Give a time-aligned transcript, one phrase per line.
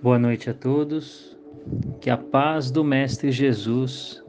[0.00, 1.36] Boa noite a todos.
[2.00, 4.22] Que a paz do Mestre Jesus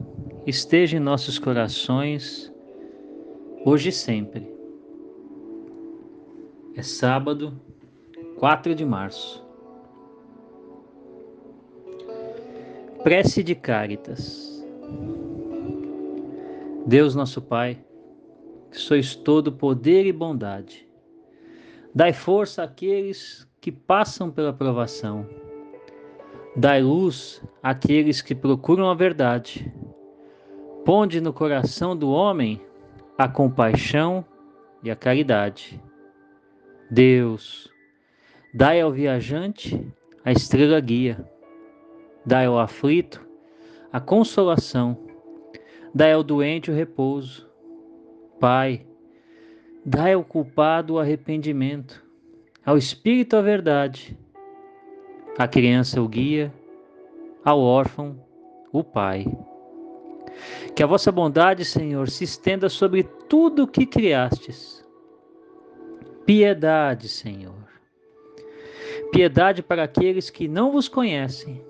[0.44, 2.52] esteja em nossos corações,
[3.64, 4.52] hoje e sempre.
[6.74, 7.56] É sábado,
[8.36, 9.46] 4 de março.
[13.04, 14.66] Prece de Cáritas.
[16.84, 17.78] Deus nosso Pai,
[18.72, 20.88] que sois todo poder e bondade,
[21.94, 25.39] dai força àqueles que passam pela provação
[26.56, 29.72] Dai luz àqueles que procuram a verdade.
[30.84, 32.60] Ponde no coração do homem
[33.16, 34.24] a compaixão
[34.82, 35.80] e a caridade.
[36.90, 37.70] Deus,
[38.52, 39.80] dai ao viajante
[40.24, 41.24] a estrela guia.
[42.26, 43.24] Dai ao aflito
[43.92, 44.98] a consolação.
[45.94, 47.48] Dai ao doente o repouso.
[48.40, 48.84] Pai,
[49.86, 52.04] dai ao culpado o arrependimento,
[52.64, 54.18] ao espírito a verdade
[55.40, 56.52] a criança o guia,
[57.42, 58.22] ao órfão
[58.70, 59.26] o pai.
[60.76, 64.86] Que a vossa bondade, Senhor, se estenda sobre tudo o que criastes.
[66.26, 67.54] Piedade, Senhor.
[69.12, 71.64] Piedade para aqueles que não vos conhecem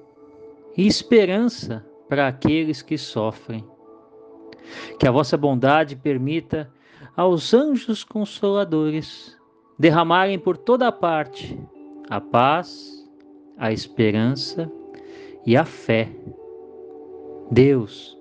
[0.76, 3.64] e esperança para aqueles que sofrem.
[4.98, 6.68] Que a vossa bondade permita
[7.16, 9.38] aos anjos consoladores
[9.78, 11.56] derramarem por toda parte
[12.10, 12.99] a paz,
[13.60, 14.72] a esperança
[15.46, 16.08] e a fé.
[17.50, 18.16] Deus,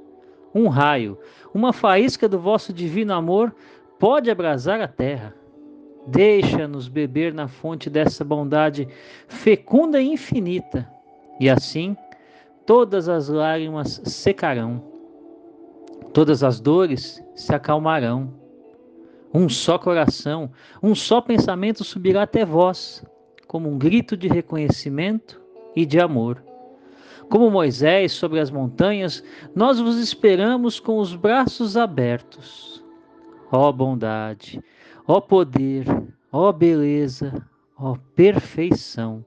[0.54, 1.18] um raio,
[1.54, 3.56] uma faísca do vosso divino amor
[3.98, 5.34] pode abrasar a terra.
[6.06, 8.88] Deixa-nos beber na fonte dessa bondade
[9.28, 10.90] fecunda e infinita,
[11.40, 11.96] e assim
[12.66, 14.84] todas as lágrimas secarão,
[16.14, 18.34] todas as dores se acalmarão.
[19.34, 20.52] Um só coração,
[20.82, 23.04] um só pensamento subirá até vós,
[23.50, 25.42] como um grito de reconhecimento
[25.76, 26.44] e de amor.
[27.32, 29.24] Como Moisés sobre as montanhas,
[29.56, 32.86] nós vos esperamos com os braços abertos.
[33.52, 34.64] Ó bondade,
[35.08, 35.84] ó poder,
[36.32, 37.44] ó beleza,
[37.76, 39.26] ó perfeição.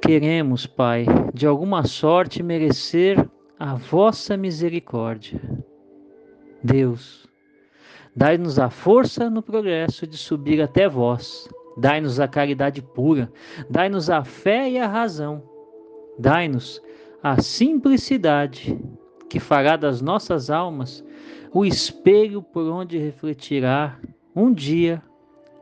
[0.00, 3.28] Queremos, Pai, de alguma sorte merecer
[3.58, 5.40] a vossa misericórdia.
[6.62, 7.28] Deus,
[8.18, 11.48] Dai-nos a força no progresso de subir até vós.
[11.78, 13.30] Dai-nos a caridade pura.
[13.70, 15.42] Dai-nos a fé e a razão.
[16.18, 16.82] Dai-nos
[17.22, 18.78] a simplicidade
[19.28, 21.04] que fará das nossas almas
[21.52, 23.98] o espelho por onde refletirá
[24.34, 25.02] um dia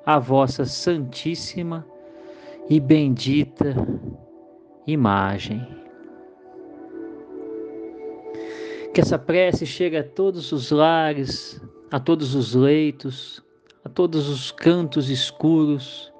[0.04, 1.86] a vossa santíssima
[2.68, 3.74] e bendita
[4.86, 5.66] imagem.
[8.94, 11.60] Que essa prece chegue a todos os lares,
[11.90, 13.44] a todos os leitos,
[13.86, 16.12] a todos os cantos escuros.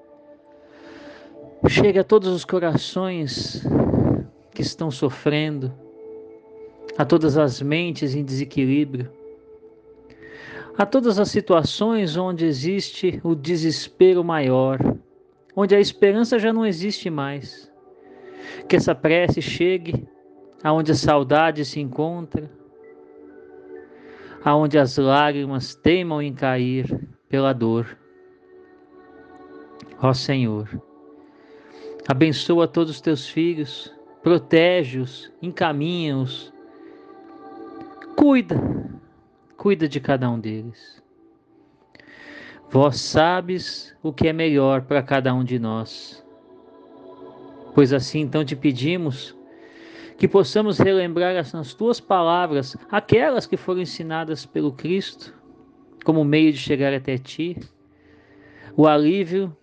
[1.69, 3.67] Chega a todos os corações
[4.55, 5.75] que estão sofrendo,
[6.97, 9.11] a todas as mentes em desequilíbrio,
[10.79, 14.79] a todas as situações onde existe o desespero maior,
[15.57, 17.69] onde a esperança já não existe mais.
[18.69, 20.07] Que essa prece chegue
[20.63, 22.49] aonde a saudade se encontra,
[24.45, 27.97] aonde as lágrimas teimam em cair pela dor.
[30.01, 30.69] Ó Senhor,
[32.07, 36.53] abençoa todos os teus filhos, protege-os, encaminha-os,
[38.17, 38.61] cuida,
[39.57, 41.03] cuida de cada um deles.
[42.71, 46.25] Vós sabes o que é melhor para cada um de nós.
[47.75, 49.37] Pois assim então te pedimos
[50.17, 55.36] que possamos relembrar as tuas palavras, aquelas que foram ensinadas pelo Cristo,
[56.07, 57.59] como meio de chegar até ti,
[58.77, 59.55] o alívio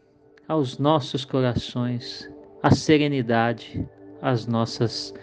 [0.46, 2.30] aos nossos corações,
[2.62, 3.88] a serenidade
[4.22, 5.14] às nossas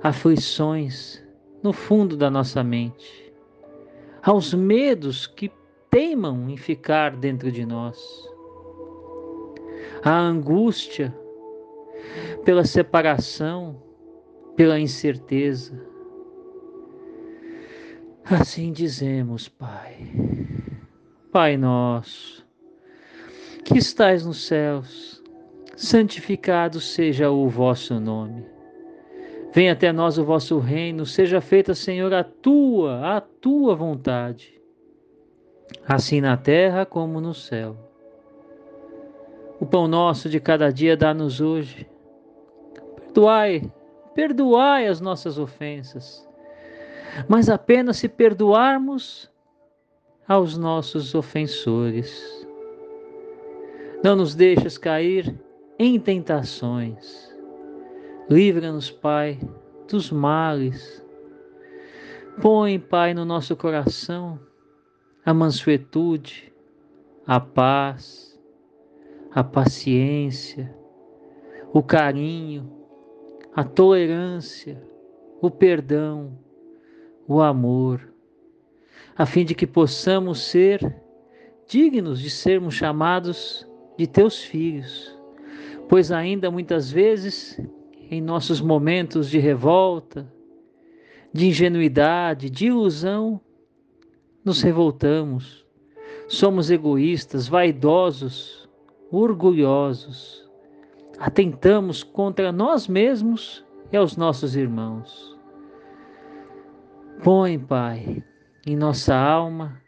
[0.00, 1.20] aflições
[1.60, 3.34] no fundo da nossa mente,
[4.22, 5.50] aos medos que
[5.90, 7.98] teimam em ficar dentro de nós,
[10.04, 11.12] a angústia
[12.44, 13.82] pela separação,
[14.54, 15.84] pela incerteza.
[18.24, 20.49] Assim dizemos, Pai.
[21.32, 22.46] Pai nosso,
[23.64, 25.22] que estais nos céus,
[25.76, 28.44] santificado seja o vosso nome.
[29.52, 34.60] Venha até nós o vosso reino, seja feita, Senhor, a tua, a tua vontade,
[35.86, 37.76] assim na terra como no céu.
[39.60, 41.88] O pão nosso de cada dia dá-nos hoje.
[42.96, 43.70] Perdoai
[44.14, 46.28] perdoai as nossas ofensas,
[47.28, 49.29] mas apenas se perdoarmos
[50.30, 52.46] aos nossos ofensores.
[54.00, 55.34] Não nos deixes cair
[55.76, 57.34] em tentações.
[58.30, 59.40] Livra-nos, Pai,
[59.88, 61.04] dos males.
[62.40, 64.38] Põe, Pai, no nosso coração
[65.26, 66.54] a mansuetude,
[67.26, 68.40] a paz,
[69.32, 70.72] a paciência,
[71.72, 72.70] o carinho,
[73.52, 74.80] a tolerância,
[75.42, 76.38] o perdão,
[77.26, 78.09] o amor,
[79.16, 80.80] a fim de que possamos ser
[81.68, 83.66] dignos de sermos chamados
[83.96, 85.16] de teus filhos,
[85.88, 87.60] pois ainda muitas vezes,
[88.10, 90.26] em nossos momentos de revolta,
[91.32, 93.40] de ingenuidade, de ilusão,
[94.44, 95.66] nos revoltamos,
[96.28, 98.68] somos egoístas, vaidosos,
[99.10, 100.48] orgulhosos,
[101.18, 105.38] atentamos contra nós mesmos e aos nossos irmãos.
[107.22, 108.24] Põe, Pai,
[108.66, 109.80] em nossa alma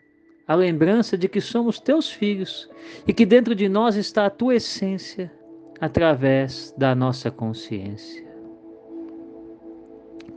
[0.46, 2.68] a lembrança de que somos teus filhos
[3.06, 5.32] e que dentro de nós está a tua essência
[5.80, 8.24] através da nossa consciência.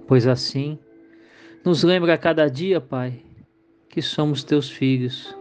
[0.07, 0.79] Pois assim,
[1.63, 3.23] nos lembra a cada dia, Pai,
[3.89, 5.35] que somos teus filhos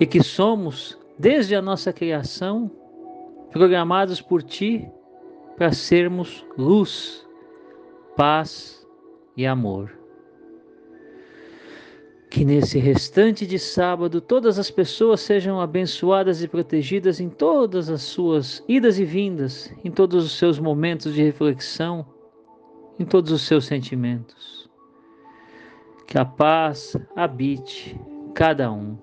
[0.00, 2.70] e que somos, desde a nossa criação,
[3.50, 4.88] programados por ti
[5.56, 7.26] para sermos luz,
[8.16, 8.86] paz
[9.36, 9.95] e amor.
[12.36, 18.02] Que nesse restante de sábado todas as pessoas sejam abençoadas e protegidas em todas as
[18.02, 22.04] suas idas e vindas, em todos os seus momentos de reflexão,
[23.00, 24.68] em todos os seus sentimentos.
[26.06, 27.98] Que a paz habite
[28.34, 28.98] cada um.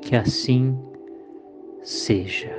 [0.00, 0.78] Que assim
[1.82, 2.56] seja.